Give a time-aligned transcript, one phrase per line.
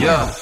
[0.00, 0.32] Yeah.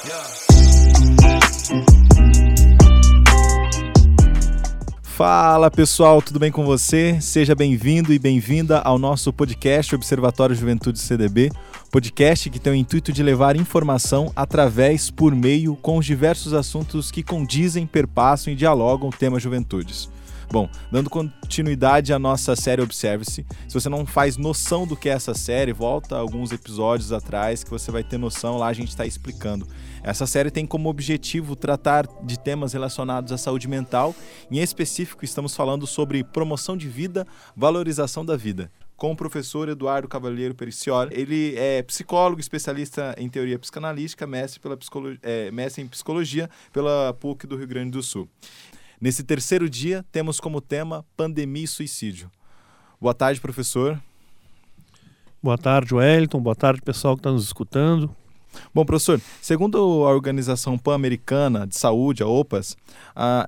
[5.02, 7.20] Fala pessoal, tudo bem com você?
[7.20, 11.50] Seja bem-vindo e bem-vinda ao nosso podcast Observatório Juventude CDB,
[11.90, 17.10] podcast que tem o intuito de levar informação através, por meio, com os diversos assuntos
[17.10, 20.08] que condizem, perpassam e dialogam o tema juventudes.
[20.50, 25.12] Bom, dando continuidade à nossa série Observe-se, se você não faz noção do que é
[25.12, 29.04] essa série, volta alguns episódios atrás que você vai ter noção, lá a gente está
[29.04, 29.68] explicando.
[30.02, 34.14] Essa série tem como objetivo tratar de temas relacionados à saúde mental,
[34.50, 40.08] em específico estamos falando sobre promoção de vida, valorização da vida com o professor Eduardo
[40.08, 41.14] Cavalheiro Pericioli.
[41.14, 44.76] Ele é psicólogo, especialista em teoria psicanalítica, mestre, pela
[45.22, 48.28] é, mestre em psicologia pela PUC do Rio Grande do Sul.
[49.00, 52.28] Nesse terceiro dia, temos como tema pandemia e suicídio.
[53.00, 54.00] Boa tarde, professor.
[55.40, 56.40] Boa tarde, Wellington.
[56.40, 58.10] Boa tarde, pessoal que está nos escutando.
[58.74, 62.76] Bom, professor, segundo a Organização Pan-Americana de Saúde, a OPAS,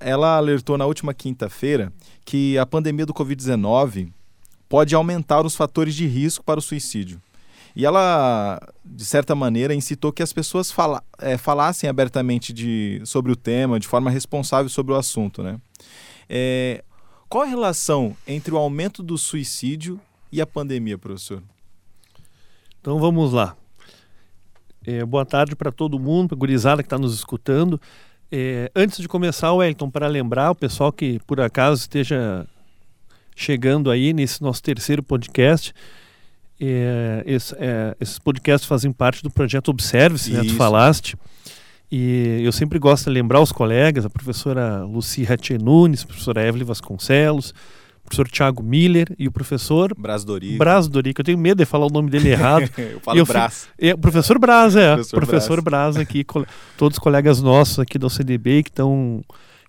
[0.01, 1.93] ela alertou na última quinta-feira
[2.25, 4.13] que a pandemia do Covid-19
[4.69, 7.21] pode aumentar os fatores de risco para o suicídio.
[7.75, 13.31] E ela, de certa maneira, incitou que as pessoas fala, é, falassem abertamente de, sobre
[13.31, 15.43] o tema, de forma responsável sobre o assunto.
[15.43, 15.59] Né?
[16.29, 16.83] É,
[17.29, 20.01] qual a relação entre o aumento do suicídio
[20.33, 21.43] e a pandemia, professor?
[22.81, 23.57] Então vamos lá.
[24.87, 27.81] É, boa tarde para todo mundo, para a gurizada que está nos escutando.
[28.33, 32.47] É, antes de começar, Wellington, para lembrar o pessoal que por acaso esteja
[33.37, 35.75] chegando aí nesse nosso terceiro podcast,
[36.61, 41.17] é, esse, é, esses podcasts fazem parte do projeto Observe-se, né, tu falaste.
[41.91, 46.47] E eu sempre gosto de lembrar os colegas, a professora Luci Ratche Nunes, a professora
[46.47, 47.51] Evelyn Vasconcelos,
[48.05, 50.59] o professor Tiago Miller e o professor Braz Dorico.
[50.59, 51.21] Braz Dorico.
[51.21, 52.71] Eu tenho medo de falar o nome dele errado.
[52.79, 53.69] eu falo Braz.
[53.77, 54.95] É, o professor Braz, é.
[54.95, 55.95] professor, professor Braz.
[55.95, 56.25] Braz aqui,
[56.77, 59.25] todos os colegas nossos aqui da OCDB que estão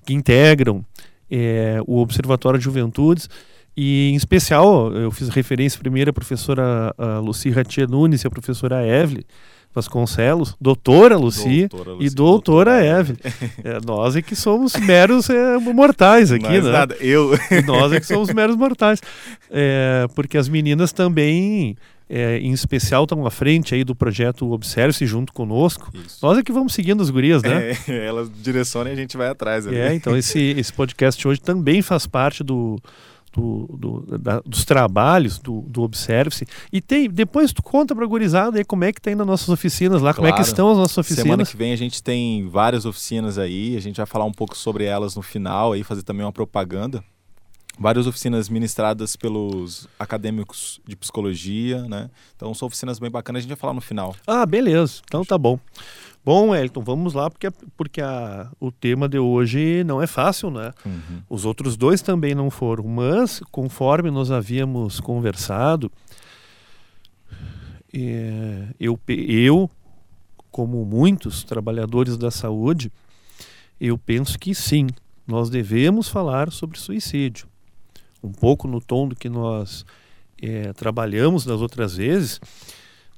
[0.05, 0.83] que integram
[1.29, 3.29] é, o Observatório de Juventudes
[3.75, 7.21] e, em especial, eu fiz referência primeiro à professora a
[7.55, 9.23] Ratia Nunes e à professora Evelyn
[9.73, 13.17] Vasconcelos, doutora Luci, doutora Luci e doutora, doutora Evelyn.
[13.63, 16.71] É, nós é que somos meros é, mortais aqui, Mas né?
[16.71, 17.31] Nada, eu.
[17.65, 19.01] Nós é que somos meros mortais.
[19.49, 21.77] É, porque as meninas também
[22.09, 25.89] é, em especial estão à frente aí do projeto Observe-se junto conosco.
[25.93, 26.17] Isso.
[26.21, 27.71] Nós é que vamos seguindo as gurias, né?
[27.87, 29.65] É, elas direcionam e a gente vai atrás.
[29.65, 29.77] Ali.
[29.77, 32.77] É, então esse, esse podcast hoje também faz parte do,
[33.33, 36.45] do, do da, dos trabalhos do, do Observe-se.
[36.71, 39.49] E tem, depois tu conta pra gurizada aí como é que tá indo nas nossas
[39.49, 40.15] oficinas lá, claro.
[40.15, 41.23] como é que estão as nossas oficinas.
[41.23, 44.57] Semana que vem a gente tem várias oficinas aí, a gente vai falar um pouco
[44.57, 47.03] sobre elas no final aí, fazer também uma propaganda.
[47.79, 52.09] Várias oficinas ministradas pelos acadêmicos de psicologia, né?
[52.35, 54.15] Então são oficinas bem bacanas, a gente vai falar no final.
[54.27, 55.01] Ah, beleza.
[55.05, 55.57] Então tá bom.
[56.23, 60.71] Bom, Elton, vamos lá, porque, porque a, o tema de hoje não é fácil, né?
[60.85, 61.21] Uhum.
[61.27, 65.91] Os outros dois também não foram, mas conforme nós havíamos conversado,
[67.91, 69.69] é, eu, eu,
[70.51, 72.91] como muitos trabalhadores da saúde,
[73.79, 74.87] eu penso que sim,
[75.25, 77.47] nós devemos falar sobre suicídio.
[78.23, 79.83] Um pouco no tom do que nós
[80.39, 82.39] é, trabalhamos das outras vezes,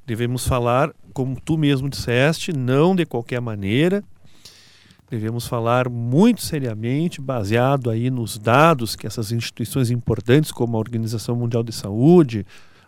[0.05, 4.03] devemos falar como tu mesmo disseste, não de qualquer maneira.
[5.09, 11.35] Devemos falar muito seriamente, baseado aí nos dados que essas instituições importantes, como a Organização
[11.35, 12.45] Mundial de Saúde,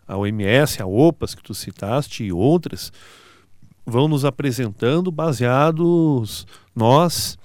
[0.08, 2.92] a OMS, a OPAS, que tu citaste, e outras,
[3.86, 7.38] vão nos apresentando baseados nós,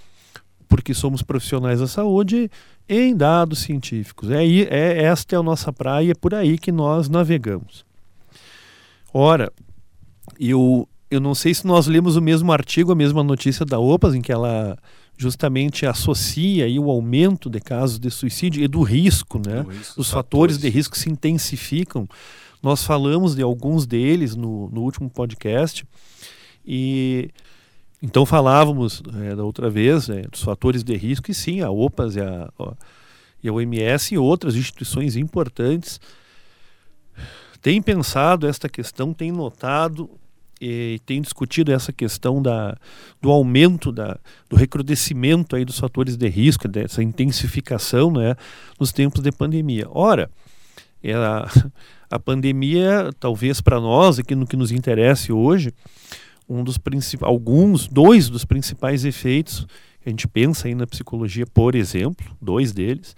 [0.66, 2.50] porque somos profissionais da saúde,
[2.88, 4.30] em dados científicos.
[4.30, 7.84] É, é esta é a nossa praia, é por aí que nós navegamos.
[9.12, 9.53] Ora,
[10.38, 14.15] eu, eu não sei se nós lemos o mesmo artigo, a mesma notícia da OPAS,
[14.15, 14.78] em que ela
[15.16, 19.60] justamente associa aí o aumento de casos de suicídio e do risco, né?
[19.97, 22.09] Os fatores, fatores de risco se intensificam.
[22.62, 25.84] Nós falamos de alguns deles no, no último podcast
[26.65, 27.30] e
[28.03, 32.16] então falávamos é, da outra vez é, dos fatores de risco e sim, a OPAS
[32.16, 32.51] e a,
[33.42, 36.01] e a OMS e outras instituições importantes
[37.60, 40.10] têm pensado esta questão, têm notado
[40.60, 42.77] e tem discutido essa questão da,
[43.21, 44.18] do aumento, da,
[44.48, 48.36] do recrudescimento aí dos fatores de risco, dessa intensificação né,
[48.78, 49.86] nos tempos de pandemia.
[49.91, 50.30] Ora,
[51.03, 51.48] é a,
[52.10, 55.72] a pandemia, talvez para nós, aqui no que nos interessa hoje,
[56.48, 56.78] um dos
[57.22, 59.66] alguns, dois dos principais efeitos
[60.03, 63.15] que a gente pensa aí na psicologia, por exemplo, dois deles,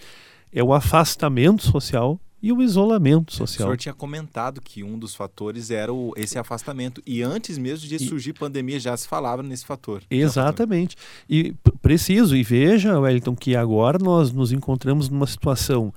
[0.53, 3.69] é o afastamento social e o isolamento social.
[3.69, 7.00] O senhor tinha comentado que um dos fatores era o, esse afastamento.
[7.06, 10.03] E antes mesmo de surgir e, pandemia já se falava nesse fator.
[10.11, 10.97] Exatamente.
[11.31, 15.94] E preciso, e veja, Wellington, que agora nós nos encontramos numa situação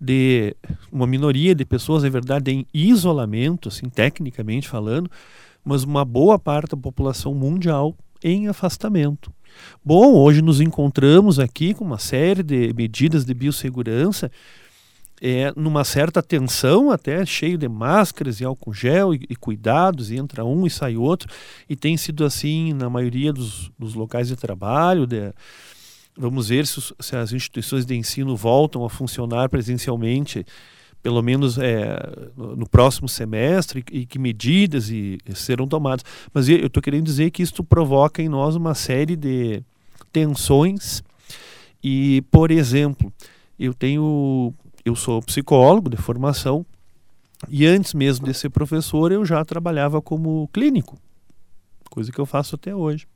[0.00, 0.54] de
[0.90, 5.10] uma minoria de pessoas, é verdade, em isolamento, assim, tecnicamente falando,
[5.64, 9.32] mas uma boa parte da população mundial em afastamento.
[9.84, 14.30] Bom, hoje nos encontramos aqui com uma série de medidas de biossegurança,
[15.20, 20.16] é, numa certa tensão, até cheio de máscaras e álcool gel e, e, cuidados, e
[20.16, 21.28] entra um e sai outro,
[21.68, 25.06] e tem sido assim na maioria dos, dos locais de trabalho.
[25.06, 25.32] De,
[26.16, 30.44] vamos ver se, se as instituições de ensino voltam a funcionar presencialmente
[31.02, 31.98] pelo menos é,
[32.36, 36.04] no próximo semestre e que medidas e, serão tomadas.
[36.32, 39.62] Mas eu estou querendo dizer que isso provoca em nós uma série de
[40.12, 41.02] tensões
[41.82, 43.12] e, por exemplo,
[43.58, 46.64] eu tenho, eu sou psicólogo de formação
[47.48, 50.98] e antes mesmo de ser professor eu já trabalhava como clínico,
[51.90, 53.06] coisa que eu faço até hoje.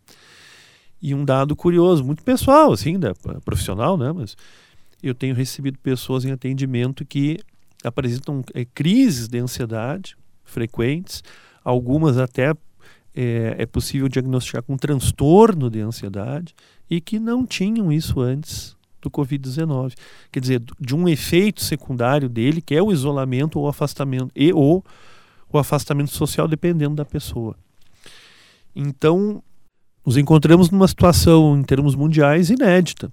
[1.00, 3.14] E um dado curioso, muito pessoal, assim, da,
[3.44, 4.10] profissional, né?
[4.10, 4.36] Mas
[5.02, 7.38] eu tenho recebido pessoas em atendimento que
[7.84, 11.22] apresentam é, crises de ansiedade frequentes,
[11.62, 12.54] algumas até
[13.14, 16.54] é, é, possível diagnosticar com transtorno de ansiedade
[16.88, 18.74] e que não tinham isso antes
[19.04, 19.94] do Covid-19.
[20.32, 24.84] Quer dizer, de um efeito secundário dele, que é o isolamento ou afastamento, e ou
[25.52, 27.56] o afastamento social, dependendo da pessoa.
[28.74, 29.42] Então,
[30.04, 33.12] nos encontramos numa situação, em termos mundiais, inédita.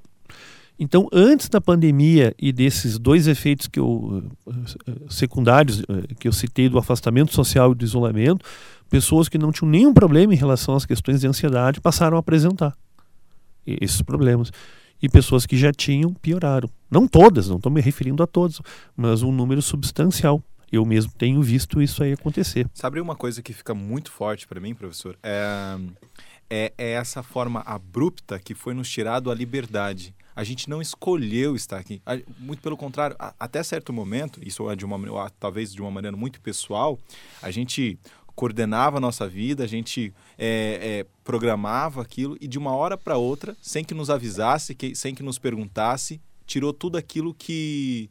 [0.80, 6.34] Então, antes da pandemia e desses dois efeitos que eu, eh, secundários eh, que eu
[6.34, 8.44] citei do afastamento social e do isolamento,
[8.90, 12.76] pessoas que não tinham nenhum problema em relação às questões de ansiedade passaram a apresentar
[13.66, 14.52] esses problemas.
[15.01, 16.69] E pessoas que já tinham pioraram.
[16.89, 18.62] Não todas, não estou me referindo a todas,
[18.95, 20.44] mas um número substancial.
[20.71, 22.69] Eu mesmo tenho visto isso aí acontecer.
[22.74, 25.18] Sabe uma coisa que fica muito forte para mim, professor?
[25.21, 25.77] É,
[26.50, 31.56] é, é essa forma abrupta que foi nos tirado a liberdade a gente não escolheu
[31.56, 32.01] estar aqui.
[32.39, 36.42] Muito pelo contrário, até certo momento, isso é de uma talvez de uma maneira muito
[36.42, 37.00] pessoal,
[37.42, 38.00] a gente
[38.36, 43.18] coordenava a nossa vida, a gente é, é, programava aquilo e de uma hora para
[43.18, 48.10] outra, sem que nos avisasse, que, sem que nos perguntasse, tirou tudo aquilo que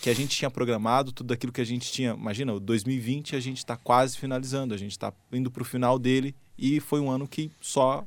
[0.00, 2.12] que a gente tinha programado, tudo aquilo que a gente tinha.
[2.12, 5.98] Imagina, o 2020 a gente está quase finalizando, a gente está indo para o final
[5.98, 8.04] dele e foi um ano que só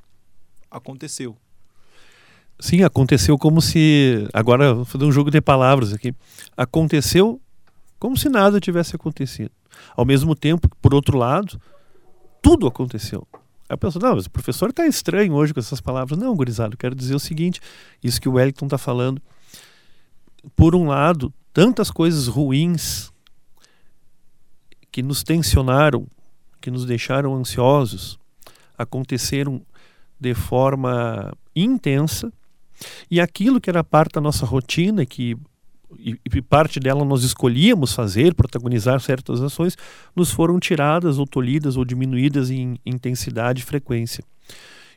[0.69, 1.35] aconteceu.
[2.59, 4.27] Sim, aconteceu como se.
[4.31, 6.13] Agora, vou fazer um jogo de palavras aqui.
[6.55, 7.41] Aconteceu
[7.99, 9.51] como se nada tivesse acontecido.
[9.95, 11.59] Ao mesmo tempo, por outro lado,
[12.41, 13.27] tudo aconteceu.
[13.69, 16.17] Aí a pessoa, não, mas o professor está estranho hoje com essas palavras.
[16.17, 17.59] Não, gurizado, quero dizer o seguinte:
[18.03, 19.21] isso que o Wellington está falando.
[20.55, 23.11] Por um lado, tantas coisas ruins
[24.91, 26.07] que nos tensionaram,
[26.61, 28.17] que nos deixaram ansiosos,
[28.77, 29.61] aconteceram
[30.19, 32.31] de forma intensa
[33.09, 35.37] e aquilo que era parte da nossa rotina, que
[35.97, 39.77] e, e, parte dela nós escolhíamos fazer, protagonizar certas ações,
[40.15, 44.23] nos foram tiradas ou tolhidas ou diminuídas em intensidade e frequência.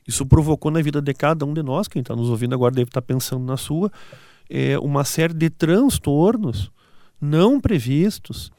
[0.06, 2.88] Isso provocou na vida de cada um de nós, quem está nos ouvindo agora deve
[2.88, 3.90] estar tá pensando na sua,
[4.48, 6.72] é, uma série de transtornos
[7.20, 8.50] não previstos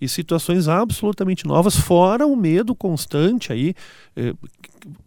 [0.00, 3.74] e situações absolutamente novas, fora o medo constante aí.
[4.16, 4.32] É,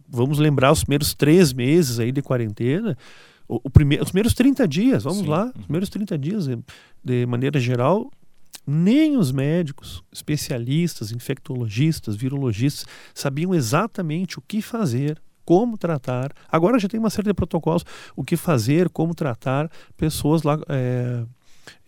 [0.08, 2.96] vamos lembrar os primeiros três meses aí de quarentena,
[3.48, 5.26] o, os primeiros 30 dias, vamos Sim.
[5.26, 6.58] lá, os primeiros 30 dias, de,
[7.02, 8.10] de maneira geral,
[8.66, 16.30] nem os médicos, especialistas, infectologistas, virologistas sabiam exatamente o que fazer, como tratar.
[16.52, 17.82] Agora já tem uma série de protocolos,
[18.14, 21.24] o que fazer, como tratar pessoas lá é,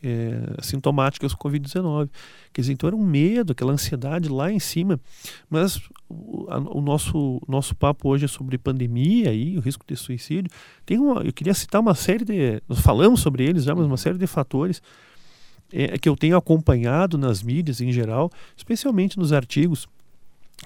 [0.02, 2.08] é, sintomáticas com Covid-19.
[2.52, 5.00] Quer dizer, então era um medo, aquela ansiedade lá em cima.
[5.48, 9.96] Mas o, a, o nosso, nosso papo hoje é sobre pandemia e o risco de
[9.96, 10.50] suicídio.
[10.84, 12.62] Tem uma, eu queria citar uma série de.
[12.68, 14.82] Nós falamos sobre eles já, mas uma série de fatores
[15.72, 19.88] é, que eu tenho acompanhado nas mídias em geral, especialmente nos artigos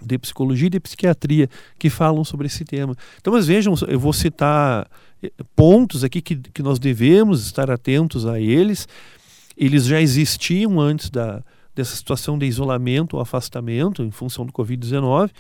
[0.03, 1.49] de psicologia e de psiquiatria
[1.79, 2.97] que falam sobre esse tema.
[3.21, 4.89] Então, mas vejam, eu vou citar
[5.23, 8.89] eh, pontos aqui que, que nós devemos estar atentos a eles
[9.57, 11.43] eles já existiam antes da,
[11.75, 15.31] dessa situação de isolamento ou afastamento em função do Covid-19,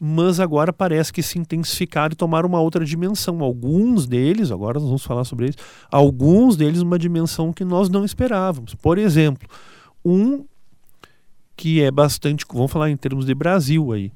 [0.00, 3.42] mas agora parece que se intensificaram e tomaram uma outra dimensão.
[3.42, 5.56] Alguns deles, agora nós vamos falar sobre eles,
[5.90, 8.74] alguns deles uma dimensão que nós não esperávamos.
[8.74, 9.48] Por exemplo,
[10.04, 10.44] um
[11.56, 14.12] que é bastante, vamos falar em termos de Brasil aí,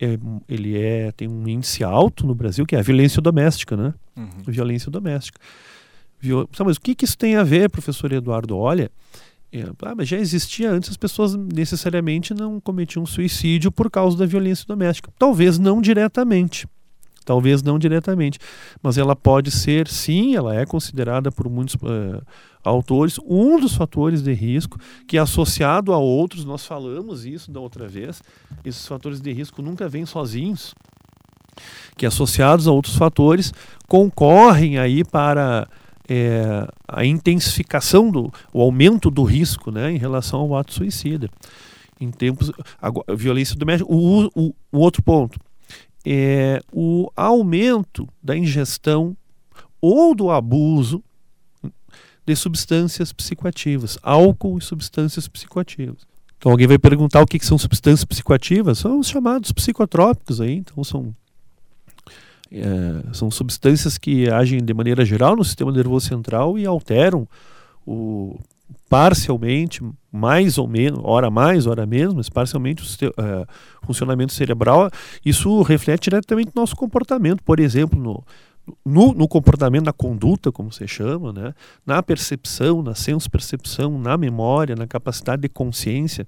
[0.00, 0.18] é,
[0.48, 3.94] ele é tem um índice alto no Brasil que é a violência doméstica, né?
[4.16, 4.28] Uhum.
[4.46, 5.38] Violência doméstica.
[6.18, 6.48] Viu?
[6.64, 8.56] Mas o que, que isso tem a ver, professor Eduardo?
[8.56, 8.90] Olha,
[9.52, 14.24] É, ah, mas já existia antes, as pessoas necessariamente não cometiam suicídio por causa da
[14.24, 15.10] violência doméstica.
[15.18, 16.68] Talvez não diretamente.
[17.24, 18.38] Talvez não diretamente.
[18.82, 22.22] Mas ela pode ser, sim, ela é considerada por muitos uh,
[22.64, 27.86] autores um dos fatores de risco que, associado a outros, nós falamos isso da outra
[27.86, 28.22] vez,
[28.64, 30.74] esses fatores de risco nunca vêm sozinhos,
[31.96, 33.52] que associados a outros fatores
[33.86, 35.68] concorrem aí para
[36.08, 41.28] é, a intensificação do o aumento do risco né, em relação ao ato suicida.
[42.00, 42.50] Em tempos.
[42.80, 43.92] A, violência doméstica.
[43.92, 45.38] O, o, o outro ponto
[46.04, 49.16] é o aumento da ingestão
[49.80, 51.02] ou do abuso
[52.26, 56.06] de substâncias psicoativas, álcool e substâncias psicoativas.
[56.38, 58.78] Então alguém vai perguntar o que, que são substâncias psicoativas?
[58.78, 61.14] São os chamados psicotrópicos aí, então são
[62.52, 67.28] é, são substâncias que agem de maneira geral no sistema nervoso central e alteram
[67.86, 68.38] o,
[68.88, 73.46] parcialmente, mais ou menos, hora mais, hora menos, mas parcialmente o uh,
[73.82, 74.90] funcionamento cerebral.
[75.24, 78.24] Isso reflete diretamente no nosso comportamento, por exemplo, no,
[78.84, 81.54] no, no, comportamento, na conduta, como se chama, né?
[81.86, 86.26] na percepção, na senso-percepção, na memória, na capacidade de consciência.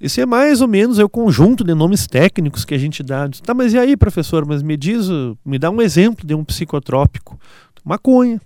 [0.00, 3.28] Esse é mais ou menos é o conjunto de nomes técnicos que a gente dá.
[3.28, 4.46] Tá, mas e aí, professor?
[4.46, 5.08] Mas me diz,
[5.44, 7.38] me dá um exemplo de um psicotrópico.
[7.84, 8.40] Maconha,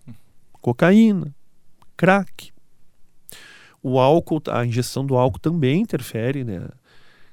[0.63, 1.35] cocaína,
[1.95, 2.52] crack.
[3.83, 6.69] O álcool, a ingestão do álcool também interfere né,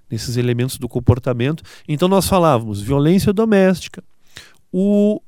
[0.10, 1.64] nesses elementos do comportamento.
[1.88, 4.04] Então nós falávamos violência doméstica,
[4.72, 5.22] o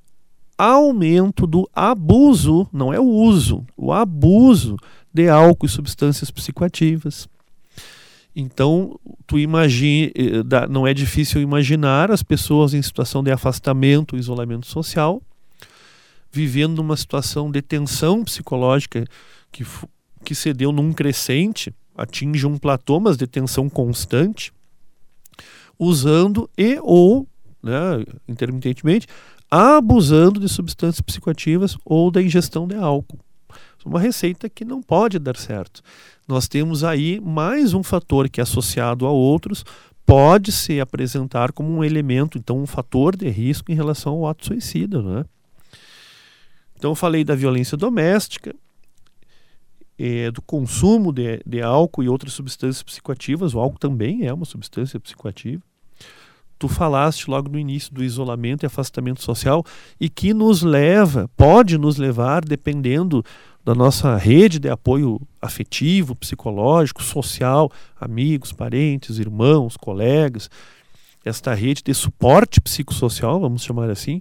[0.58, 4.78] aumento do abuso, não é o uso, o abuso
[5.14, 7.28] de álcool e substâncias psicoativas
[8.36, 8.98] então,
[9.28, 15.22] tu imagine, eh, não é difícil imaginar as pessoas em situação de afastamento, isolamento social,
[16.32, 19.06] vivendo numa situação de tensão psicológica
[19.52, 19.66] que,
[20.24, 24.54] que se deu num crescente, atinge um platô, mas de tensão constante,
[25.78, 27.28] usando e ou,
[27.62, 29.08] né, intermitentemente,
[29.50, 33.20] abusando de substâncias psicoativas ou da ingestão de álcool.
[33.84, 35.82] Uma receita que não pode dar certo
[36.32, 39.66] nós temos aí mais um fator que, associado a outros,
[40.06, 44.46] pode se apresentar como um elemento, então, um fator de risco em relação ao ato
[44.46, 45.02] suicida.
[45.02, 45.26] Né?
[46.78, 48.56] Então, eu falei da violência doméstica,
[50.04, 53.54] é, do consumo de, de álcool e outras substâncias psicoativas.
[53.54, 55.62] O álcool também é uma substância psicoativa.
[56.58, 59.64] Tu falaste logo no início do isolamento e afastamento social
[60.00, 63.24] e que nos leva, pode nos levar, dependendo
[63.64, 70.50] da nossa rede de apoio afetivo, psicológico, social, amigos, parentes, irmãos, colegas,
[71.24, 74.20] esta rede de suporte psicossocial, vamos chamar assim,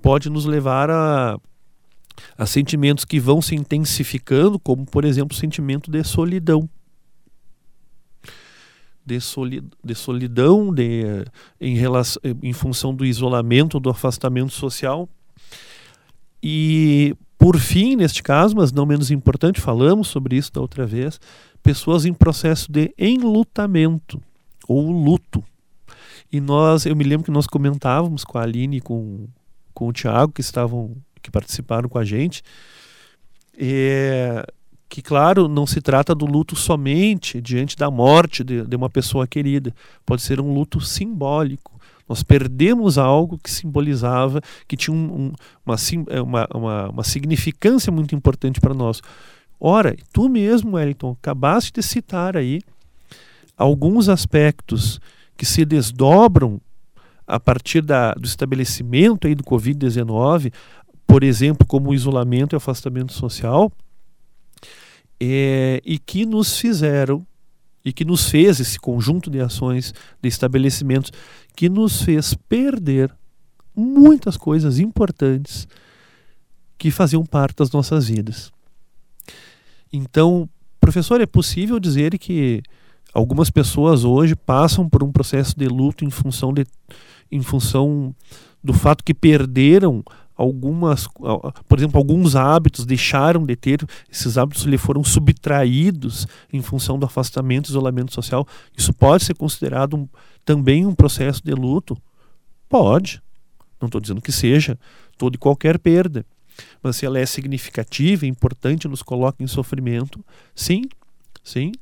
[0.00, 1.38] pode nos levar a,
[2.36, 6.68] a sentimentos que vão se intensificando, como por exemplo o sentimento de solidão.
[9.04, 11.24] De, soli, de solidão de,
[11.60, 15.08] em, relação, em função do isolamento, do afastamento social.
[16.42, 21.18] E por fim, neste caso, mas não menos importante, falamos sobre isso da outra vez,
[21.60, 24.22] pessoas em processo de enlutamento
[24.68, 25.42] ou luto.
[26.32, 29.26] E nós, eu me lembro que nós comentávamos com a Aline e com,
[29.74, 32.42] com o Tiago, que estavam, que participaram com a gente,
[33.56, 34.44] é,
[34.88, 39.26] que, claro, não se trata do luto somente diante da morte de, de uma pessoa
[39.26, 39.74] querida.
[40.04, 45.32] Pode ser um luto simbólico, nós perdemos algo que simbolizava, que tinha um, um,
[45.64, 45.76] uma,
[46.10, 49.00] é, uma, uma, uma significância muito importante para nós.
[49.58, 52.60] Ora, tu mesmo, Wellington, acabaste de citar aí
[53.56, 55.00] alguns aspectos
[55.36, 56.60] que se desdobram
[57.26, 60.52] a partir da, do estabelecimento aí do Covid-19,
[61.12, 63.70] por exemplo, como o isolamento e afastamento social,
[65.20, 67.26] é, e que nos fizeram
[67.84, 69.92] e que nos fez esse conjunto de ações,
[70.22, 71.12] de estabelecimentos,
[71.54, 73.14] que nos fez perder
[73.76, 75.68] muitas coisas importantes
[76.78, 78.50] que faziam parte das nossas vidas.
[79.92, 80.48] Então,
[80.80, 82.62] professor, é possível dizer que
[83.12, 86.64] algumas pessoas hoje passam por um processo de luto em função de
[87.30, 88.14] em função
[88.64, 90.02] do fato que perderam
[90.42, 91.06] algumas,
[91.68, 97.06] por exemplo, alguns hábitos deixaram de ter, esses hábitos lhe foram subtraídos em função do
[97.06, 98.46] afastamento, isolamento social.
[98.76, 100.08] Isso pode ser considerado um,
[100.44, 101.96] também um processo de luto?
[102.68, 103.22] Pode.
[103.80, 104.76] Não estou dizendo que seja
[105.16, 106.26] toda e qualquer perda.
[106.82, 110.82] Mas se ela é significativa, importante, nos coloca em sofrimento, sim,
[111.42, 111.72] sim,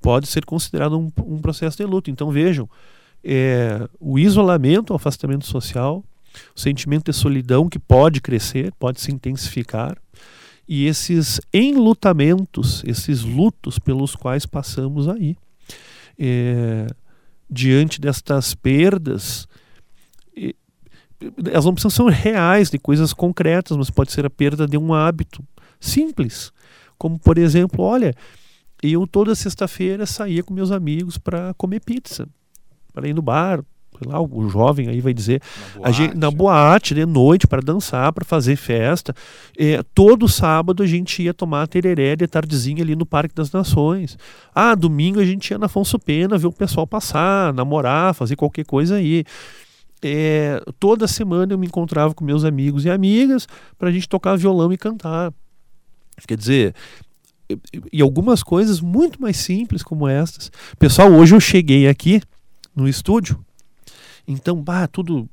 [0.00, 2.10] pode ser considerado um, um processo de luto.
[2.10, 2.68] Então vejam,
[3.22, 6.04] é, o isolamento, o afastamento social
[6.54, 9.96] o sentimento de solidão que pode crescer, pode se intensificar,
[10.66, 15.36] e esses enlutamentos, esses lutos pelos quais passamos aí.
[16.18, 16.86] É,
[17.50, 19.48] diante destas perdas,
[21.50, 24.94] elas não precisam ser reais, de coisas concretas, mas pode ser a perda de um
[24.94, 25.42] hábito
[25.80, 26.52] simples.
[26.96, 28.14] Como, por exemplo, olha,
[28.82, 32.28] eu toda sexta-feira saía com meus amigos para comer pizza,
[32.92, 33.64] para ir no bar,
[33.98, 35.42] sei lá, o jovem aí vai dizer,
[35.74, 39.14] na boate, gente, na boate de noite para dançar, para fazer festa.
[39.58, 44.16] É, todo sábado a gente ia tomar tereré de tardezinha ali no Parque das Nações.
[44.54, 48.64] Ah, domingo a gente ia na Afonso Pena ver o pessoal passar, namorar, fazer qualquer
[48.64, 49.24] coisa aí.
[50.00, 54.36] É, toda semana eu me encontrava com meus amigos e amigas para a gente tocar
[54.36, 55.32] violão e cantar.
[56.26, 56.74] Quer dizer,
[57.92, 60.52] e algumas coisas muito mais simples como estas.
[60.78, 62.20] Pessoal, hoje eu cheguei aqui
[62.76, 63.44] no estúdio
[64.28, 65.28] então, bah, tudo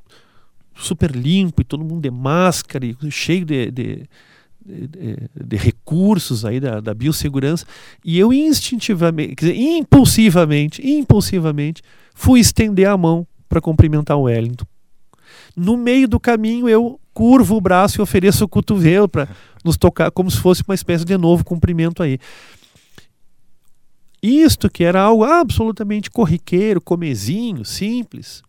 [0.73, 4.09] super limpo e todo mundo de máscara e cheio de, de,
[4.65, 7.65] de, de recursos aí da, da, biossegurança.
[8.03, 11.81] E eu instintivamente, quer dizer, impulsivamente, impulsivamente,
[12.13, 14.65] fui estender a mão para cumprimentar o Wellington.
[15.55, 19.27] No meio do caminho, eu curvo o braço e ofereço o cotovelo para
[19.63, 22.17] nos tocar, como se fosse uma espécie de novo cumprimento aí.
[24.21, 28.41] Isto que era algo absolutamente corriqueiro, comezinho, simples,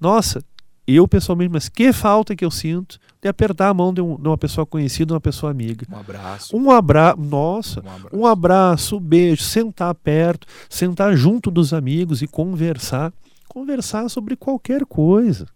[0.00, 0.40] nossa,
[0.86, 4.28] eu pessoalmente, mas que falta que eu sinto de apertar a mão de, um, de
[4.28, 5.86] uma pessoa conhecida, uma pessoa amiga.
[5.90, 6.56] Um abraço.
[6.56, 8.16] Um abraço, nossa, um abraço.
[8.16, 13.12] um abraço, beijo, sentar perto, sentar junto dos amigos e conversar.
[13.48, 15.46] Conversar sobre qualquer coisa.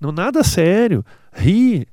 [0.00, 1.04] Não nada sério.
[1.32, 1.86] Rir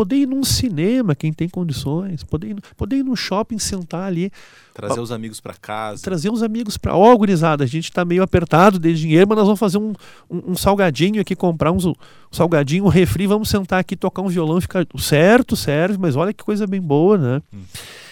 [0.00, 4.32] poder ir num cinema, quem tem condições, poder ir, poder ir num shopping, sentar ali.
[4.72, 6.02] Trazer pra, os amigos para casa.
[6.02, 6.96] Trazer os amigos para.
[6.96, 9.92] Ó, oh, gurizada, a gente está meio apertado de dinheiro, mas nós vamos fazer um,
[10.30, 11.94] um, um salgadinho aqui, comprar uns, um
[12.32, 14.86] salgadinho, um refri, vamos sentar aqui, tocar um violão ficar.
[14.98, 17.42] Certo, serve, mas olha que coisa bem boa, né?
[17.52, 17.60] Hum.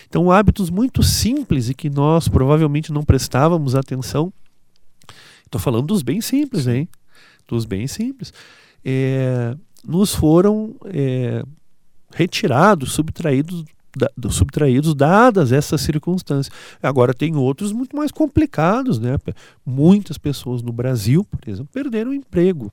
[0.07, 4.31] Então, hábitos muito simples e que nós provavelmente não prestávamos atenção.
[5.43, 6.87] Estou falando dos bem simples, hein?
[7.49, 8.31] Dos bem simples.
[8.85, 11.43] É, nos foram é,
[12.19, 13.65] retirados, subtraídos,
[13.97, 16.53] da, subtraídos dadas essas circunstâncias.
[16.83, 19.17] Agora tem outros muito mais complicados, né?
[19.65, 22.73] Muitas pessoas no Brasil, por exemplo, perderam o emprego.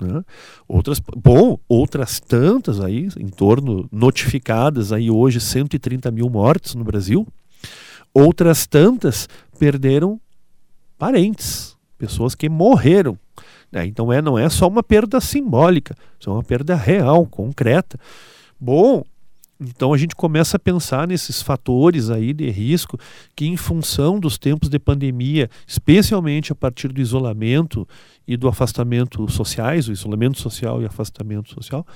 [0.00, 0.24] Né?
[0.66, 7.24] Outras, bom, outras tantas aí, em torno, notificadas aí hoje 130 mil mortes no Brasil.
[8.12, 10.20] Outras tantas perderam
[10.98, 13.16] parentes, pessoas que morreram.
[13.70, 13.86] Né?
[13.86, 15.94] Então é, não é só uma perda simbólica,
[16.26, 17.98] é uma perda real, concreta.
[18.60, 19.04] Bom,
[19.60, 22.98] então a gente começa a pensar nesses fatores aí de risco
[23.36, 27.86] que, em função dos tempos de pandemia, especialmente a partir do isolamento
[28.26, 31.86] e do afastamento sociais, o isolamento social e afastamento social,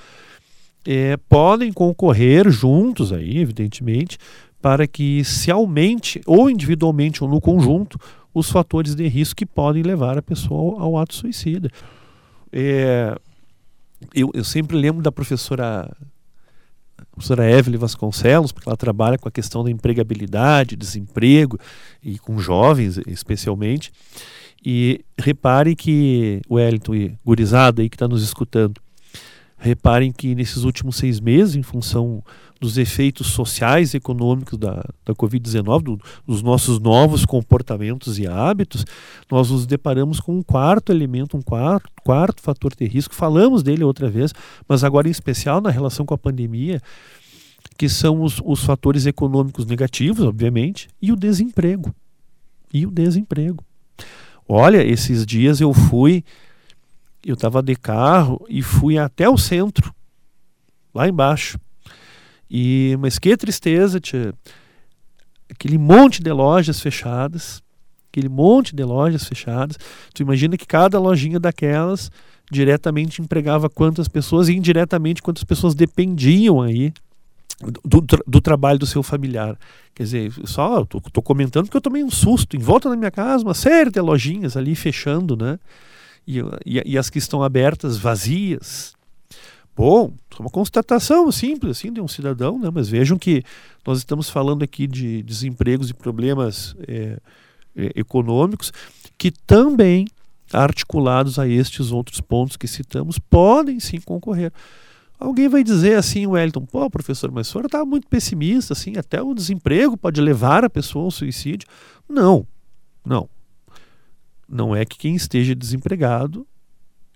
[0.86, 4.18] é, podem concorrer juntos aí, evidentemente,
[4.62, 7.98] para que se aumente, ou individualmente ou no conjunto,
[8.32, 11.70] os fatores de risco que podem levar a pessoa ao, ato suicida.
[12.52, 13.16] É,
[14.14, 15.90] eu, eu sempre lembro da professora
[17.18, 21.58] professora Evelyn Vasconcelos, porque ela trabalha com a questão da empregabilidade, desemprego,
[22.02, 23.92] e com jovens especialmente.
[24.64, 28.80] E repare que, Wellington e Gurizada aí que está nos escutando,
[29.58, 32.22] reparem que nesses últimos seis meses, em função
[32.60, 38.84] dos efeitos sociais e econômicos da, da Covid-19, do, dos nossos novos comportamentos e hábitos,
[39.30, 43.14] nós nos deparamos com um quarto elemento, um quarto, quarto fator de risco.
[43.14, 44.32] Falamos dele outra vez,
[44.68, 46.80] mas agora em especial na relação com a pandemia,
[47.76, 51.94] que são os, os fatores econômicos negativos, obviamente, e o desemprego.
[52.74, 53.64] E o desemprego.
[54.48, 56.24] Olha, esses dias eu fui,
[57.24, 59.94] eu estava de carro e fui até o centro,
[60.92, 61.58] lá embaixo.
[62.50, 64.32] E, mas que tristeza, tia.
[65.50, 67.62] Aquele monte de lojas fechadas,
[68.10, 69.78] aquele monte de lojas fechadas.
[70.14, 72.10] Tu imagina que cada lojinha daquelas
[72.50, 76.92] diretamente empregava quantas pessoas e indiretamente quantas pessoas dependiam aí
[77.84, 79.58] do, do, trabalho do seu familiar.
[79.94, 82.56] Quer dizer, só estou comentando porque eu tomei um susto.
[82.56, 85.58] Em volta da minha casa, uma série de lojinhas ali fechando, né?
[86.26, 88.94] E, e, e as que estão abertas, vazias.
[89.78, 92.68] Bom, uma constatação simples assim de um cidadão, né?
[92.68, 93.44] mas vejam que
[93.86, 97.20] nós estamos falando aqui de desempregos e problemas é,
[97.94, 98.72] econômicos
[99.16, 100.08] que também,
[100.52, 104.52] articulados a estes outros pontos que citamos, podem sim concorrer.
[105.16, 109.22] Alguém vai dizer assim, Wellington, pô, professor, mas o senhor está muito pessimista, assim, até
[109.22, 111.68] o desemprego pode levar a pessoa ao suicídio.
[112.08, 112.44] Não,
[113.06, 113.28] não.
[114.48, 116.44] Não é que quem esteja desempregado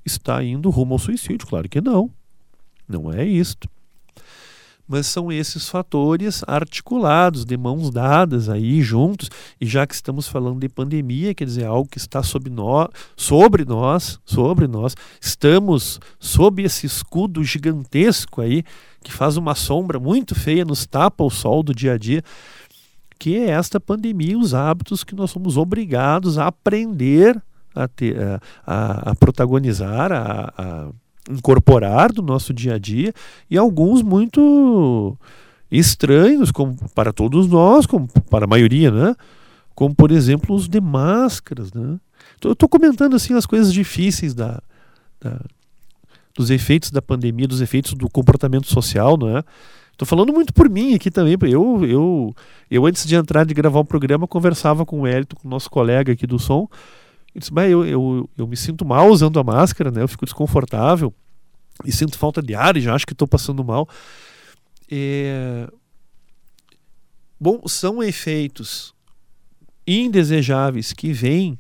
[0.05, 2.09] está indo rumo ao suicídio, claro que não.
[2.93, 3.69] Não é isto.
[4.87, 10.61] mas são esses fatores articulados, de mãos dadas aí juntos, e já que estamos falando
[10.61, 16.63] de pandemia, quer dizer, algo que está sob nós, sobre nós, sobre nós, estamos sob
[16.63, 18.63] esse escudo gigantesco aí,
[19.03, 22.23] que faz uma sombra muito feia, nos tapa o sol do dia a dia,
[23.19, 27.41] que é esta pandemia, os hábitos que nós somos obrigados a aprender
[27.75, 28.17] a, ter,
[28.67, 30.89] a, a protagonizar, a, a
[31.31, 33.13] incorporar do nosso dia a dia
[33.51, 35.17] e alguns muito
[35.71, 39.15] estranhos como para todos nós, como para a maioria, né?
[39.75, 41.99] Como por exemplo os de máscaras, né?
[42.45, 44.61] Eu estou comentando assim as coisas difíceis da,
[45.21, 45.41] da,
[46.35, 49.45] dos efeitos da pandemia, dos efeitos do comportamento social, não é?
[49.93, 51.37] Estou falando muito por mim aqui também.
[51.43, 52.35] Eu, eu,
[52.71, 55.51] eu antes de entrar de gravar o um programa conversava com o Hélito, com o
[55.51, 56.69] nosso colega aqui do som,
[57.35, 60.03] eu disse, eu, eu, eu me sinto mal usando a máscara, né?
[60.03, 61.13] Eu fico desconfortável
[61.85, 63.89] e sinto falta de ar e já acho que estou passando mal.
[64.91, 65.69] É...
[67.41, 68.95] Bom, são efeitos
[69.87, 71.59] indesejáveis que vêm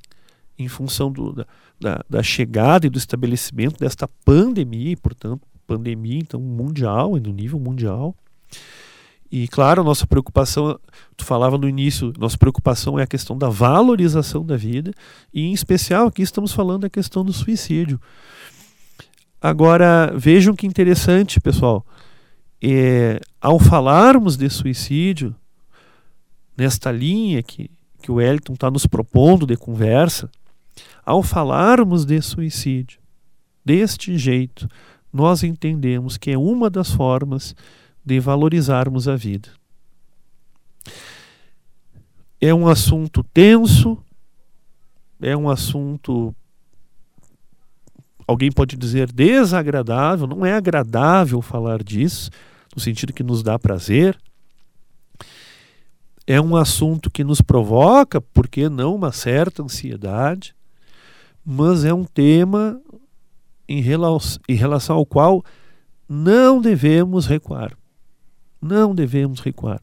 [0.58, 1.46] em função do, da,
[1.80, 8.14] da, da, chegada e do estabelecimento desta pandemia, portanto, pandemia então mundial, no nível mundial.
[9.32, 10.78] E claro, nossa preocupação,
[11.16, 14.92] tu falava no início, nossa preocupação é a questão da valorização da vida,
[15.32, 17.98] e em especial aqui estamos falando da questão do suicídio.
[19.40, 21.82] Agora, vejam que interessante, pessoal.
[22.62, 25.34] É, ao falarmos de suicídio,
[26.54, 27.70] nesta linha que,
[28.02, 30.30] que o Wellington está nos propondo de conversa,
[31.06, 33.00] ao falarmos de suicídio,
[33.64, 34.68] deste jeito,
[35.10, 37.56] nós entendemos que é uma das formas
[38.04, 39.48] de valorizarmos a vida.
[42.40, 43.96] É um assunto tenso,
[45.20, 46.34] é um assunto,
[48.26, 52.30] alguém pode dizer desagradável, não é agradável falar disso,
[52.74, 54.18] no sentido que nos dá prazer.
[56.26, 60.54] É um assunto que nos provoca, por que não, uma certa ansiedade,
[61.44, 62.80] mas é um tema
[63.68, 65.44] em relação, em relação ao qual
[66.08, 67.76] não devemos recuar.
[68.62, 69.82] Não devemos recuar.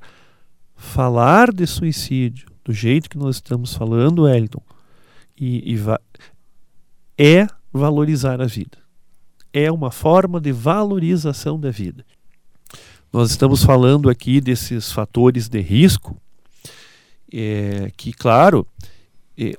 [0.74, 4.62] Falar de suicídio do jeito que nós estamos falando, Wellington,
[5.38, 6.00] e, e va
[7.18, 8.78] é valorizar a vida.
[9.52, 12.06] É uma forma de valorização da vida.
[13.12, 16.16] Nós estamos falando aqui desses fatores de risco,
[17.34, 18.66] é, que, claro,
[19.38, 19.54] é,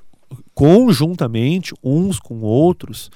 [0.55, 3.11] conjuntamente, uns com outros,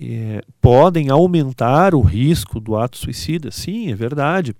[0.00, 3.50] é, podem aumentar o risco do ato suicida.
[3.50, 4.54] Sim, é verdade.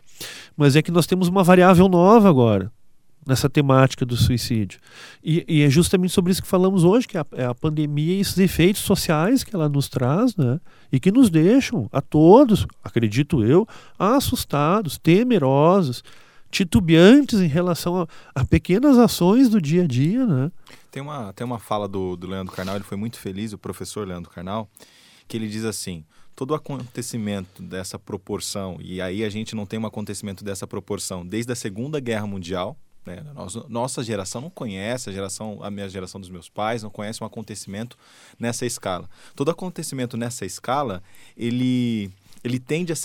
[0.56, 2.70] Mas é que nós temos uma variável nova agora
[3.26, 4.78] nessa temática do suicídio.
[5.22, 8.16] E, e é justamente sobre isso que falamos hoje, que é a, é a, pandemia
[8.16, 10.60] e esses efeitos sociais que ela nos traz, né?
[10.92, 13.66] E que nos deixam a todos, acredito eu,
[13.98, 16.04] assustados, temerosos,
[16.50, 20.52] titubeantes em relação a, a pequenas ações do dia a dia, né?
[20.90, 24.06] Tem uma, tem uma fala do, do Leandro Carnal, ele foi muito feliz, o professor
[24.06, 24.68] Leandro Carnal,
[25.26, 29.86] que ele diz assim: todo acontecimento dessa proporção, e aí a gente não tem um
[29.86, 33.22] acontecimento dessa proporção desde a Segunda Guerra Mundial, né?
[33.68, 37.26] Nossa, geração não conhece, a geração, a minha geração dos meus pais não conhece um
[37.26, 37.98] acontecimento
[38.38, 39.08] nessa escala.
[39.36, 41.02] Todo acontecimento nessa escala,
[41.36, 42.10] ele,
[42.42, 42.96] ele tende a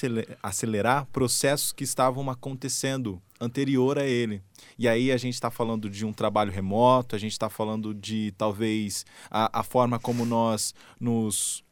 [0.42, 4.42] acelerar processos que estavam acontecendo anterior a ele.
[4.78, 8.34] E aí a gente está falando de um trabalho remoto, a gente está falando de
[8.38, 11.64] talvez a, a forma como nós nos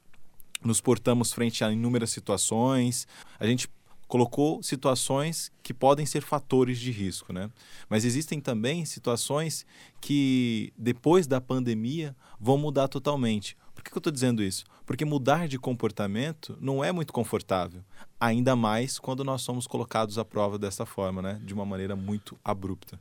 [0.63, 3.08] nos portamos frente a inúmeras situações.
[3.39, 3.67] A gente
[4.08, 7.50] colocou situações que podem ser fatores de risco, né?
[7.89, 9.65] Mas existem também situações
[10.00, 13.58] que depois da pandemia vão mudar totalmente.
[13.76, 14.65] Por que eu estou dizendo isso?
[14.86, 17.84] Porque mudar de comportamento não é muito confortável,
[18.20, 21.41] ainda mais quando nós somos colocados à prova dessa forma, né?
[21.43, 23.00] De uma maneira muito abrupta.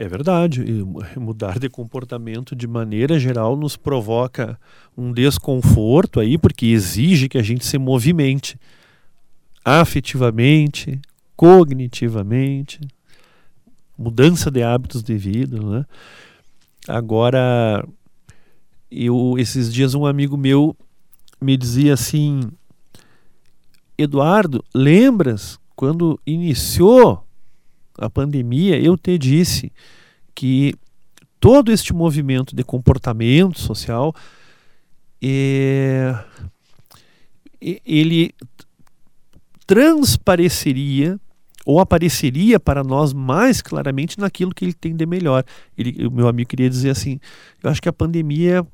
[0.00, 0.62] É verdade.
[1.18, 4.56] Mudar de comportamento de maneira geral nos provoca
[4.96, 8.56] um desconforto aí, porque exige que a gente se movimente
[9.64, 11.00] afetivamente,
[11.36, 12.80] cognitivamente,
[13.98, 15.84] mudança de hábitos de vida, né?
[16.86, 17.84] Agora,
[18.88, 20.76] eu esses dias um amigo meu
[21.40, 22.40] me dizia assim,
[23.98, 27.27] Eduardo, lembras quando iniciou
[27.98, 29.72] a pandemia, eu te disse
[30.34, 30.74] que
[31.40, 34.14] todo este movimento de comportamento social
[35.22, 36.16] é,
[37.60, 38.34] ele
[39.66, 41.18] transpareceria
[41.66, 45.44] ou apareceria para nós mais claramente naquilo que ele tem de melhor.
[45.76, 47.20] Ele, o meu amigo queria dizer assim:
[47.62, 48.66] eu acho que a pandemia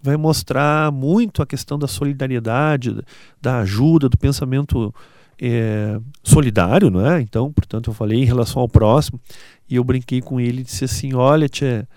[0.00, 2.96] vai mostrar muito a questão da solidariedade,
[3.42, 4.94] da ajuda, do pensamento
[5.40, 7.20] é, solidário, não é?
[7.20, 9.20] Então, portanto, eu falei em relação ao próximo
[9.68, 11.88] e eu brinquei com ele e disse assim: Olha, tia,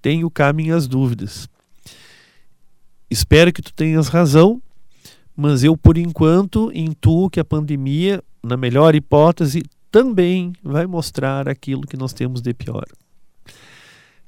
[0.00, 1.48] tenho cá minhas dúvidas.
[3.10, 4.60] Espero que tu tenhas razão,
[5.36, 11.86] mas eu, por enquanto, intuo que a pandemia, na melhor hipótese, também vai mostrar aquilo
[11.86, 12.86] que nós temos de pior.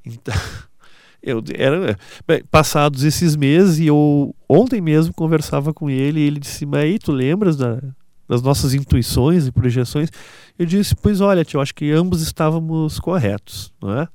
[0.05, 0.35] Então,
[1.23, 1.99] eu era
[2.51, 6.99] passados esses meses e eu ontem mesmo conversava com ele e ele disse: "Mas aí
[6.99, 7.83] tu lembras da,
[8.29, 10.11] das nossas intuições e projeções?"
[10.59, 14.09] Eu disse: "Pois olha, tio, acho que ambos estávamos corretos, não é?"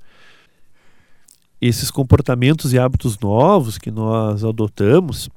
[1.62, 5.30] Esses comportamentos e hábitos novos que nós adotamos,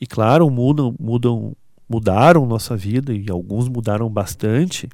[0.00, 1.56] e claro, mudam, mudam,
[1.88, 4.88] mudaram nossa vida e alguns mudaram bastante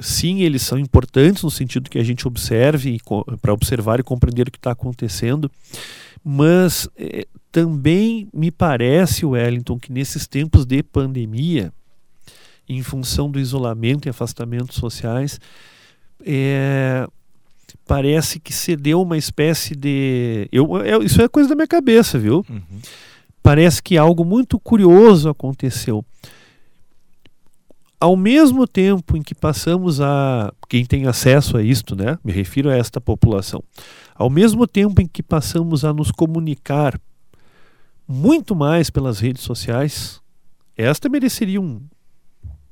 [0.00, 2.98] sim, eles são importantes no sentido que a gente observe
[3.40, 5.50] para observar e compreender o que está acontecendo,
[6.24, 11.72] mas é, também me parece, Wellington, que nesses tempos de pandemia,
[12.74, 15.40] em função do isolamento e afastamentos sociais,
[16.24, 17.06] é,
[17.86, 20.48] parece que cedeu uma espécie de.
[20.52, 22.44] Eu, é, isso é coisa da minha cabeça, viu?
[22.48, 22.62] Uhum.
[23.42, 26.04] Parece que algo muito curioso aconteceu
[28.00, 32.18] ao mesmo tempo em que passamos a quem tem acesso a isto, né?
[32.24, 33.62] Me refiro a esta população.
[34.14, 36.98] Ao mesmo tempo em que passamos a nos comunicar
[38.08, 40.20] muito mais pelas redes sociais,
[40.76, 41.82] esta mereceria um,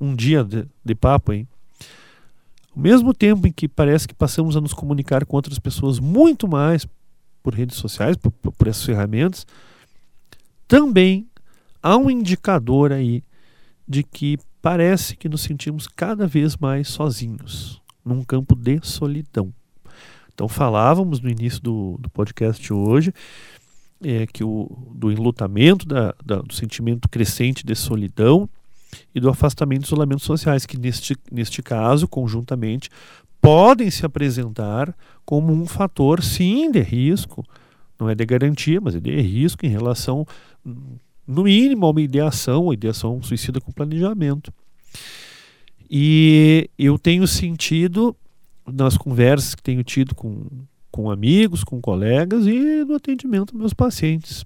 [0.01, 1.47] um dia de, de papo, hein?
[2.75, 6.47] Ao mesmo tempo em que parece que passamos a nos comunicar com outras pessoas muito
[6.47, 6.87] mais
[7.43, 9.47] por redes sociais, por, por essas ferramentas,
[10.67, 11.27] também
[11.83, 13.25] há um indicador aí
[13.87, 19.53] de que parece que nos sentimos cada vez mais sozinhos, num campo de solidão.
[20.33, 23.13] Então falávamos no início do, do podcast hoje
[24.03, 28.49] é, que o, do enlutamento, da, da, do sentimento crescente de solidão
[29.15, 32.89] e do afastamento e isolamento sociais, que neste, neste caso, conjuntamente,
[33.41, 37.45] podem se apresentar como um fator, sim, de risco,
[37.99, 40.27] não é de garantia, mas é de risco em relação
[41.27, 44.53] no mínimo, uma ideação, uma ideação suicida com planejamento.
[45.91, 48.17] E eu tenho sentido
[48.67, 50.47] nas conversas que tenho tido com,
[50.91, 54.45] com amigos, com colegas e no atendimento dos meus pacientes.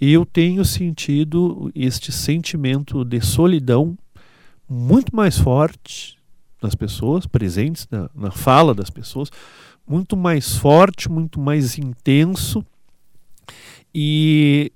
[0.00, 3.96] Eu tenho sentido este sentimento de solidão
[4.68, 6.16] muito mais forte
[6.62, 9.30] nas pessoas, presentes na, na fala das pessoas,
[9.86, 12.64] muito mais forte, muito mais intenso.
[13.94, 14.72] E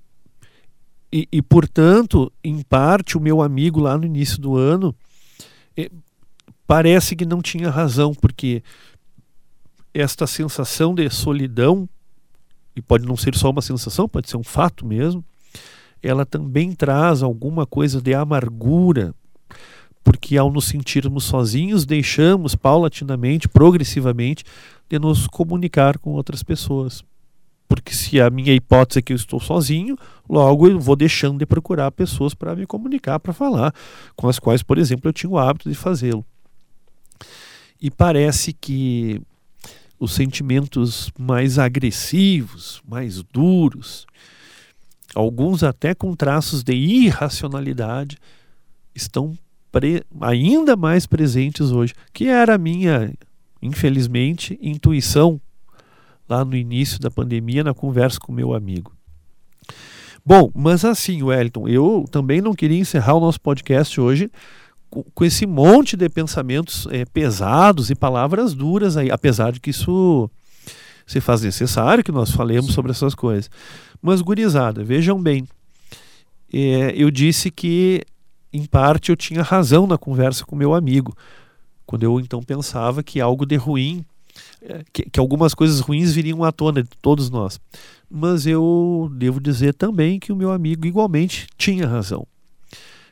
[1.15, 4.93] e, e, portanto, em parte, o meu amigo lá no início do ano
[5.77, 5.89] é,
[6.67, 8.61] parece que não tinha razão, porque
[9.93, 11.87] esta sensação de solidão,
[12.75, 15.23] e pode não ser só uma sensação, pode ser um fato mesmo,
[16.01, 19.13] ela também traz alguma coisa de amargura,
[20.03, 24.43] porque ao nos sentirmos sozinhos, deixamos paulatinamente, progressivamente,
[24.87, 27.03] de nos comunicar com outras pessoas.
[27.67, 29.97] Porque se a minha hipótese é que eu estou sozinho,
[30.29, 33.73] logo eu vou deixando de procurar pessoas para me comunicar, para falar,
[34.15, 36.23] com as quais, por exemplo, eu tinha o hábito de fazê-lo.
[37.81, 39.19] E parece que
[39.99, 44.05] os sentimentos mais agressivos, mais duros,
[45.13, 48.17] alguns até com traços de irracionalidade,
[48.93, 49.37] estão
[50.21, 53.13] ainda mais presentes hoje, que era a minha,
[53.61, 55.39] infelizmente, intuição
[56.27, 58.93] lá no início da pandemia na conversa com meu amigo.
[60.25, 64.31] Bom, mas assim, Wellington, eu também não queria encerrar o nosso podcast hoje
[65.13, 70.29] com, esse monte de pensamentos é, pesados e palavras duras aí, apesar de que isso
[71.05, 73.49] se faz necessário que nós falemos sobre essas coisas.
[74.01, 75.45] Mas, gurizada, vejam bem,
[76.53, 78.03] é, eu disse que,
[78.51, 81.15] em parte, eu tinha razão na conversa com meu amigo,
[81.85, 84.05] quando eu então pensava que algo de ruim
[84.91, 87.59] que, que, algumas coisas ruins viriam à tona de todos nós.
[88.09, 92.27] Mas eu devo dizer também que o meu amigo igualmente tinha razão.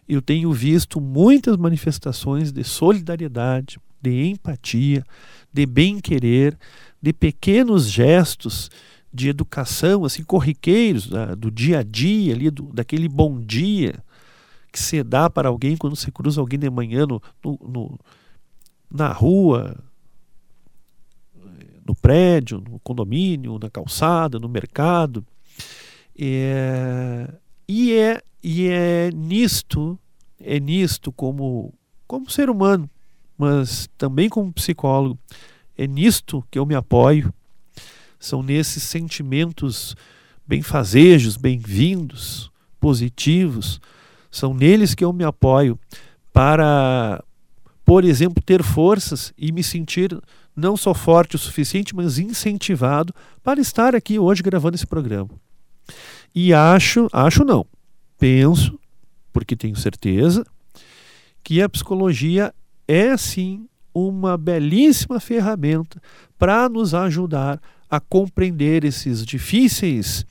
[0.07, 5.03] Eu tenho visto muitas manifestações de solidariedade, de empatia,
[5.51, 6.57] de bem-querer,
[7.01, 8.69] de pequenos gestos
[9.13, 14.03] de educação, assim, corriqueiros, né, do dia a dia, ali, do, daquele bom dia
[14.73, 17.99] que se dá para alguém quando você cruza alguém de manhã no, no, no
[18.89, 19.77] na rua,
[21.85, 25.25] no prédio, no condomínio, na calçada, no mercado.
[26.17, 27.31] É,
[27.67, 29.97] e, é, e é nisto,
[30.39, 31.73] é nisto como,
[32.07, 32.89] como ser humano,
[33.37, 35.17] mas também como psicólogo,
[35.77, 37.33] é nisto que eu me apoio.
[38.19, 39.95] São nesses sentimentos
[40.45, 43.79] benfazejos, bem-vindos, positivos,
[44.29, 45.79] São neles que eu me apoio
[46.33, 47.23] para,
[47.85, 50.19] por exemplo, ter forças e me sentir
[50.55, 55.29] não só forte o suficiente, mas incentivado para estar aqui hoje gravando esse programa.
[56.35, 57.65] E acho, acho não,
[58.17, 58.79] penso,
[59.31, 60.43] porque tenho certeza,
[61.43, 62.53] que a psicologia
[62.87, 66.01] é sim uma belíssima ferramenta
[66.37, 70.25] para nos ajudar a compreender esses difíceis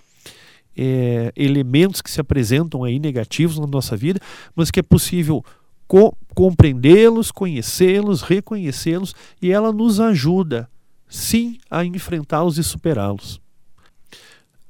[0.76, 4.18] é, elementos que se apresentam aí negativos na nossa vida,
[4.56, 5.44] mas que é possível
[5.86, 10.68] co compreendê-los, conhecê-los, reconhecê-los e ela nos ajuda,
[11.06, 13.41] sim, a enfrentá-los e superá-los.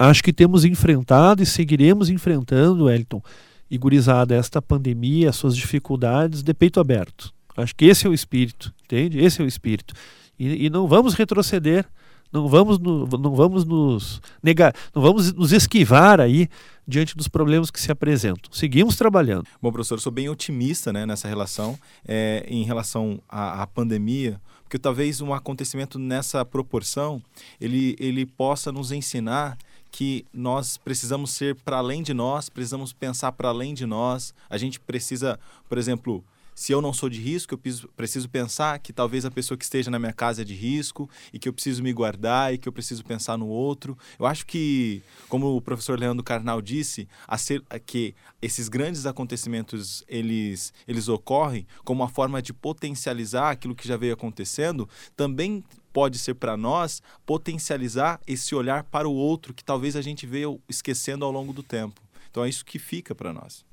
[0.09, 3.23] Acho que temos enfrentado e seguiremos enfrentando, Elton
[3.71, 7.33] e gurizada, esta pandemia, suas dificuldades de peito aberto.
[7.57, 9.19] Acho que esse é o espírito, entende?
[9.19, 9.95] Esse é o espírito.
[10.39, 11.87] E, e não vamos retroceder
[12.33, 16.49] não vamos, no, não vamos nos negar, não vamos nos esquivar aí
[16.89, 18.51] diante dos problemas que se apresentam.
[18.51, 19.45] Seguimos trabalhando.
[19.61, 24.79] Bom, professor, sou bem otimista né, nessa relação, é, em relação à, à pandemia, porque
[24.79, 27.23] talvez um acontecimento nessa proporção
[27.61, 29.59] ele, ele possa nos ensinar
[29.93, 34.35] que nós precisamos ser para além de nós, precisamos pensar para além de nós.
[34.49, 36.25] A gente precisa, por exemplo,
[36.55, 39.91] se eu não sou de risco, eu preciso pensar que talvez a pessoa que esteja
[39.91, 42.73] na minha casa é de risco e que eu preciso me guardar e que eu
[42.73, 43.97] preciso pensar no outro.
[44.19, 50.73] Eu acho que, como o professor Leandro Carnal disse, ser, que esses grandes acontecimentos eles,
[50.87, 56.35] eles ocorrem como uma forma de potencializar aquilo que já veio acontecendo, também pode ser
[56.35, 61.33] para nós potencializar esse olhar para o outro que talvez a gente veio esquecendo ao
[61.33, 62.01] longo do tempo.
[62.31, 63.65] Então é isso que fica para nós.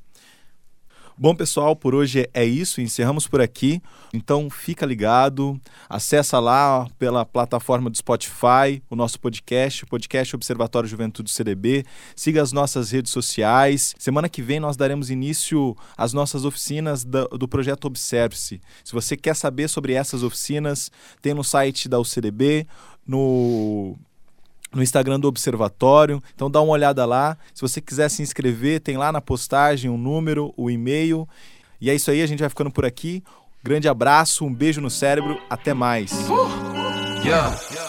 [1.22, 2.80] Bom, pessoal, por hoje é isso.
[2.80, 3.82] Encerramos por aqui.
[4.14, 5.60] Então, fica ligado.
[5.90, 11.84] Acessa lá pela plataforma do Spotify o nosso podcast, o podcast Observatório Juventude CDB.
[12.16, 13.94] Siga as nossas redes sociais.
[14.00, 18.62] Semana que vem nós daremos início às nossas oficinas do, projeto Observe-se.
[18.82, 20.90] Se você quer saber sobre essas oficinas,
[21.22, 22.66] tem no site da UCDB,
[23.06, 23.98] no
[24.74, 26.22] no Instagram do Observatório.
[26.36, 27.38] Então dá uma olhada lá.
[27.54, 31.28] Se você quiser se inscrever, tem lá na postagem o um número, o um e-mail.
[31.82, 33.24] E é isso aí, a gente vai ficando por aqui.
[33.64, 36.12] Grande abraço, um beijo no cérebro, até mais.
[36.30, 36.70] Uh!
[37.24, 37.89] Yeah.